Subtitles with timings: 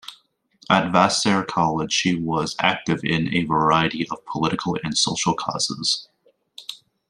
[0.67, 6.07] At Vassar College, she was active in a variety of political and social causes.